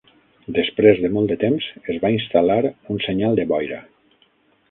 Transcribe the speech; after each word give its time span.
Després 0.53 1.01
de 1.01 1.09
molt 1.17 1.33
de 1.33 1.37
temps, 1.43 1.67
es 1.93 1.99
va 2.05 2.11
instal·lar 2.15 2.57
un 2.95 3.03
senyal 3.09 3.37
de 3.41 3.45
boira. 3.53 3.77